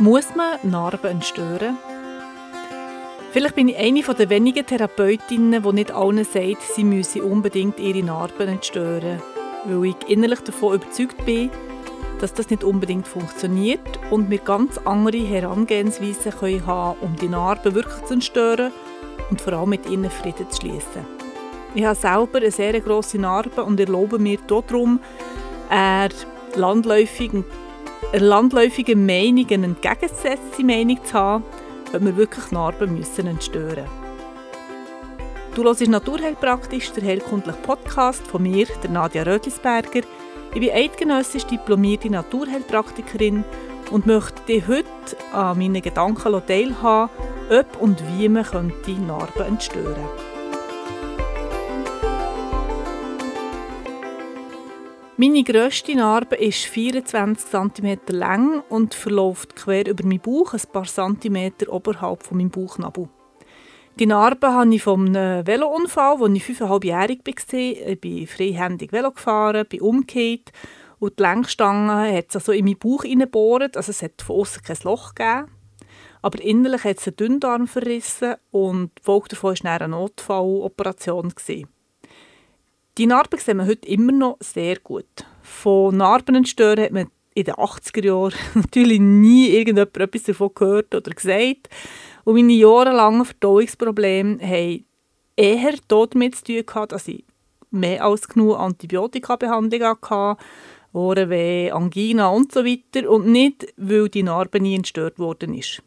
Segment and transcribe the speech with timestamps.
[0.00, 1.78] Muss man Narben entstören?
[3.30, 8.02] Vielleicht bin ich eine der wenigen Therapeutinnen, die nicht allen sagt, sie müsse unbedingt ihre
[8.02, 9.22] Narben entstören,
[9.64, 11.48] weil ich innerlich davon überzeugt bin,
[12.20, 17.76] dass das nicht unbedingt funktioniert und wir ganz andere Herangehensweisen können haben, um die Narben
[17.76, 18.72] wirklich zu zerstören
[19.30, 21.06] und vor allem mit ihnen Frieden zu schließen.
[21.76, 24.98] Ich habe selber eine sehr grosse Narbe und erlaube mir darum,
[25.68, 26.08] eine
[26.56, 27.44] landläufige,
[28.14, 31.44] eine landläufige Meinung, eine entgegengesetzte Meinung zu haben,
[31.92, 35.54] ob wir wirklich Narben müssen entstören müssen.
[35.56, 40.02] Du hörst Naturheilpraktisch, der heilkundliche Podcast von mir, der Nadja Rödlisberger.
[40.54, 43.44] Ich bin eidgenössisch diplomierte Naturheilpraktikerin
[43.90, 44.84] und möchte dich heute
[45.32, 47.10] an meinen Gedanken teilhaben,
[47.50, 50.33] ob und wie man Narben entstören könnte.
[55.16, 60.86] Meine grösste Narbe ist 24 cm lang und verläuft quer über meinen Bauch, ein paar
[60.86, 63.08] Zentimeter oberhalb von meinem Bauchnabel.
[64.00, 65.14] Die Narbe habe ich einem
[65.46, 67.88] Velounfall, als ich fünfeinhalbjährig war.
[67.92, 70.50] Ich bin freihändig Velo gefahren, bin umgekehrt
[70.98, 73.76] und die Lenkstange hat es also in meinen Bauch hineingebohrt.
[73.76, 75.46] Also es hat von außen kein Loch gegeben.
[76.22, 81.28] Aber innerlich hat es einen Dünndarm verrissen und die Folge davon war eine Notfalloperation.
[81.28, 81.73] Gewesen.
[82.96, 85.26] Die Narben sehen wir heute immer noch sehr gut.
[85.42, 91.10] Von Narben hat man in den 80er Jahren natürlich nie irgendjemand etwas davon gehört oder
[91.10, 91.68] gesagt.
[92.22, 94.84] Und meine jahrelangen Verdauungsprobleme haben
[95.34, 97.24] eher damit zu tun gehabt, dass ich
[97.72, 100.40] mehr als genug Antibiotika-Behandlung hatte,
[100.92, 105.82] Ohrenweh, Angina und so weiter und nicht, weil die Narbe nie entstört worden ist.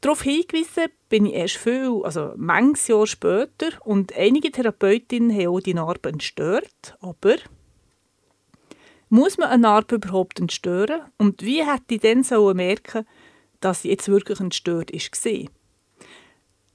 [0.00, 5.60] Darauf hingewiesen bin ich erst viel, also manches Jahr später und einige Therapeutinnen haben auch
[5.60, 7.36] die Narbe entstört, aber
[9.08, 13.06] muss man eine Narbe überhaupt entstören und wie hätte ich dann merken
[13.60, 15.48] dass sie jetzt wirklich entstört war?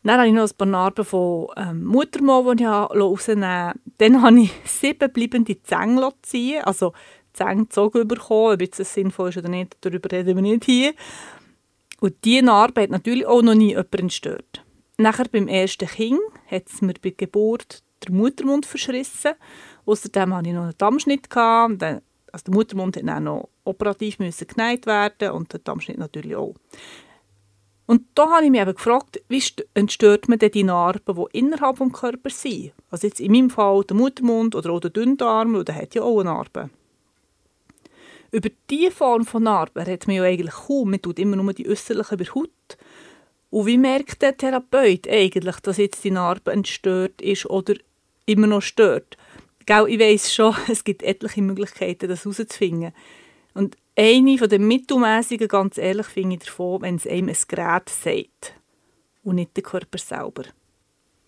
[0.04, 4.42] Dann habe ich noch ein paar Narben von ähm, Muttermal, die ich rausnehmen Dann habe
[4.42, 6.92] ich sieben bleibende Zähne ziehen, also
[7.32, 8.62] Zähne gezogen bekommen.
[8.62, 10.94] Ob das sinnvoll ist oder nicht, darüber reden wir nicht hier.
[12.04, 14.66] Und diese Narbe hat natürlich auch noch nie jemand entstört.
[14.98, 19.36] Nachher beim ersten Kind hat es mir bei der Geburt den Muttermund verschrissen.
[19.86, 21.34] Außerdem hatte ich noch einen Dammschnitt.
[21.34, 22.02] Also
[22.46, 26.56] der Muttermund musste dann noch operativ genäht werden und der Dammschnitt natürlich auch.
[27.86, 29.42] Und da habe ich mich eben gefragt, wie
[29.74, 32.74] entstört man denn die Narben, die innerhalb des Körpers sind?
[32.90, 36.20] Also jetzt in meinem Fall der Muttermund oder auch der Dünndarm, der hat ja auch
[36.20, 36.70] eine Narbe.
[38.34, 40.90] Über diese Form von Narben redet man ja eigentlich kaum.
[40.90, 42.78] Man tut immer nur die äußerlichen über Haut.
[43.52, 47.76] Und wie merkt der Therapeut eigentlich, dass jetzt die Narbe entstört ist oder
[48.26, 49.18] immer noch stört?
[49.68, 52.92] Gell, ich weiss schon, es gibt etliche Möglichkeiten, das herauszufinden.
[53.54, 57.88] Und eine von den mittelmäßigen, ganz ehrlich, finde ich davon, wenn es einem ein Gerät
[57.88, 58.56] sagt
[59.24, 60.46] und nicht der Körper selber.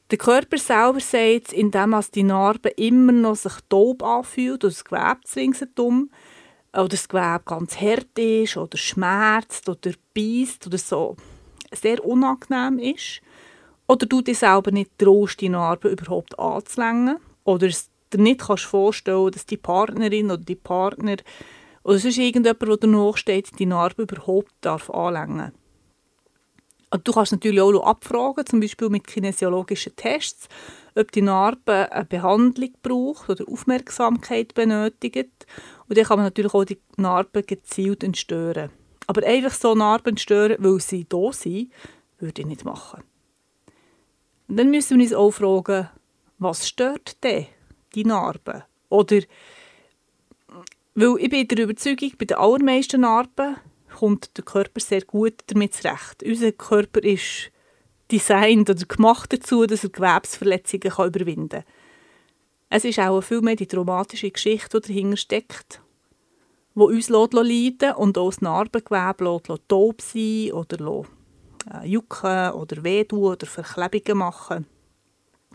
[0.09, 4.83] Der Körper selber sagt es, indem die Narbe immer noch sich taub anfühlt und das
[4.83, 6.09] Gewebe zwingt um
[6.75, 11.15] oder das Gewebe ganz hart ist oder schmerzt oder beißt oder so
[11.71, 13.21] sehr unangenehm ist.
[13.87, 17.17] Oder du dir selber nicht traust, die Narbe überhaupt anzulängen.
[17.43, 21.17] Oder es dir nicht kannst vorstellen dass die Partnerin oder die Partner
[21.83, 25.51] oder sonst irgendjemand, der dir nachsteht, die Narbe überhaupt darf anlängen
[27.03, 30.47] Du kannst natürlich auch abfragen, zum Beispiel mit kinesiologischen Tests,
[30.95, 35.45] ob die Narbe eine Behandlung braucht oder Aufmerksamkeit benötigt.
[35.87, 38.71] Und dann kann man natürlich auch die Narben gezielt entstören.
[39.07, 41.71] Aber einfach so Narben stören, weil sie da sind,
[42.19, 43.03] würde ich nicht machen.
[44.47, 45.89] Und dann müssen wir uns auch fragen,
[46.37, 47.47] was stört denn
[47.93, 48.63] die Narben?
[48.89, 49.21] Oder,
[50.95, 53.57] weil ich bin der Überzeugung, bei den allermeisten Narben
[53.95, 56.23] kommt der Körper sehr gut damit zurecht.
[56.23, 57.51] Unser Körper ist
[58.11, 61.63] designt oder gemacht dazu, dass er Gewebsverletzungen kann überwinden kann.
[62.69, 65.81] Es ist auch viel mehr die traumatische Geschichte, die dahinter steckt,
[66.73, 71.05] die uns leiden und auch das Narbengewebe taub sein oder
[71.73, 74.65] äh, jucken oder wehtun oder Verklebungen machen.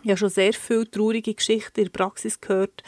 [0.03, 2.83] Ich habe schon sehr viele traurige Geschichten in der Praxis gehört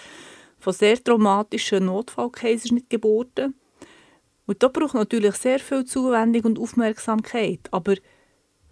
[0.59, 3.55] von sehr traumatischen Notfallkaiserschnittgeburten.
[4.47, 7.97] Und da braucht natürlich sehr viel Zuwendung und Aufmerksamkeit, aber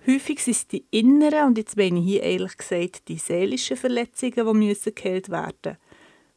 [0.07, 4.33] Häufig sind es die inneren, und jetzt meine ich hier ehrlich gesagt die seelischen Verletzungen,
[4.35, 5.77] die müssen geheilt werden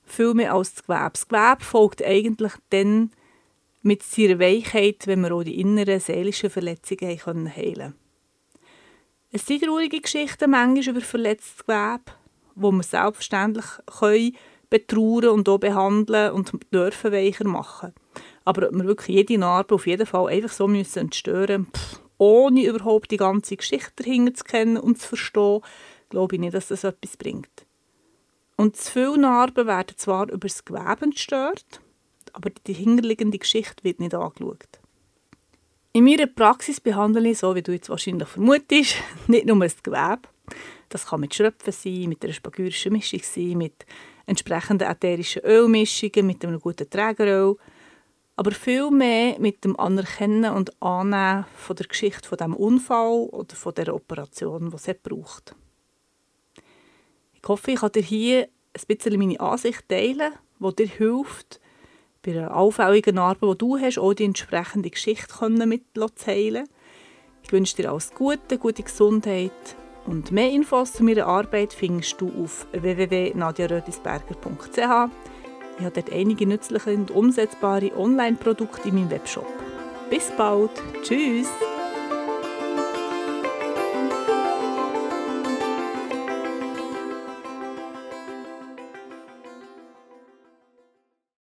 [0.04, 1.10] Viel mehr als das Gewebe.
[1.14, 3.12] Das Gewebe folgt eigentlich dann
[3.82, 7.96] mit seiner Weichheit, wenn wir auch die inneren seelischen Verletzungen heilen können.
[9.32, 12.12] Es sind traurige Geschichten manchmal über verletztes Gewebe,
[12.56, 13.66] wo wir selbstverständlich
[14.00, 14.36] können
[14.70, 17.94] betrauern und auch behandeln und dürfen weicher machen.
[18.46, 22.66] Aber ob wir wirklich jede Narbe auf jeden Fall einfach so müssen entstören müssen, ohne
[22.66, 25.62] überhaupt die ganze Geschichte dahinter zu kennen und zu verstehen,
[26.10, 27.66] glaube ich nicht, dass das etwas bringt.
[28.56, 31.82] Und zu viele Narben werden zwar über das Gewebe entstört,
[32.32, 34.80] aber die hinterliegende Geschichte wird nicht angeschaut.
[35.92, 38.96] In meiner Praxis behandle ich, so wie du jetzt wahrscheinlich vermutest,
[39.28, 40.22] nicht nur das Gewebe.
[40.90, 43.86] Das kann mit Schröpfen sein, mit einer spagyrischen Mischung sein, mit
[44.26, 47.58] entsprechenden ätherischen Ölmischungen, mit einem guten Trägeröl,
[48.36, 53.56] aber viel mehr mit dem Anerkennen und Annehmen von der Geschichte von dem Unfall oder
[53.56, 55.56] von der Operation, die es braucht.
[57.34, 61.60] Ich hoffe, ich kann dir hier ein bisschen meine Ansicht teilen, die dir hilft,
[62.26, 66.70] bei einer allfälligen Arbeit, die du hast, auch die entsprechende Geschichte mitzuteilen.
[67.44, 69.52] Ich wünsche dir alles Gute, gute Gesundheit
[70.06, 75.33] und mehr Infos zu meiner Arbeit findest du auf www.nadiarödisberger.ch.
[75.78, 79.48] Ich habe dort einige nützliche und umsetzbare Online-Produkte in meinem Webshop.
[80.10, 80.72] Bis bald.
[81.02, 81.48] Tschüss.